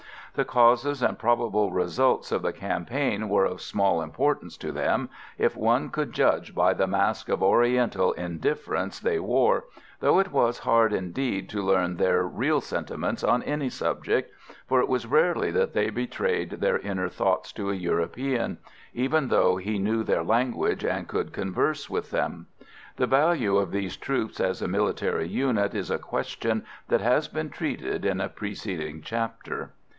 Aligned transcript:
The 0.33 0.45
causes 0.45 1.03
and 1.03 1.19
probable 1.19 1.71
results 1.73 2.31
of 2.31 2.41
the 2.41 2.53
campaign 2.53 3.27
were 3.29 3.45
of 3.45 3.61
small 3.61 4.01
importance 4.01 4.55
to 4.57 4.71
them, 4.71 5.09
if 5.37 5.55
one 5.57 5.89
could 5.89 6.13
judge 6.13 6.55
by 6.55 6.73
the 6.73 6.87
mask 6.87 7.27
of 7.29 7.43
Oriental 7.43 8.13
indifference 8.13 8.99
they 8.99 9.19
wore, 9.19 9.65
though 9.99 10.17
it 10.19 10.31
was 10.31 10.59
hard 10.59 10.91
indeed 10.93 11.49
to 11.49 11.61
learn 11.61 11.97
their 11.97 12.23
real 12.23 12.61
sentiments 12.61 13.23
on 13.25 13.43
any 13.43 13.69
subject, 13.69 14.33
for 14.65 14.79
it 14.79 14.87
was 14.87 15.05
rarely 15.05 15.51
that 15.51 15.73
they 15.73 15.89
betrayed 15.91 16.51
their 16.51 16.79
inner 16.79 17.09
thoughts 17.09 17.51
to 17.53 17.69
a 17.69 17.75
European, 17.75 18.57
even 18.93 19.27
though 19.27 19.57
he 19.57 19.77
knew 19.77 20.01
their 20.01 20.23
language 20.23 20.83
and 20.85 21.09
could 21.09 21.31
converse 21.33 21.89
with 21.91 22.09
them. 22.09 22.47
The 22.95 23.05
value 23.05 23.57
of 23.57 23.69
these 23.71 23.97
troops 23.97 24.39
as 24.39 24.61
a 24.63 24.67
military 24.67 25.27
unit 25.27 25.75
is 25.75 25.91
a 25.91 25.99
question 25.99 26.65
that 26.87 27.01
has 27.01 27.27
been 27.27 27.49
treated 27.51 28.03
in 28.05 28.19
a 28.21 28.29
preceding 28.29 29.01
chapter. 29.03 29.73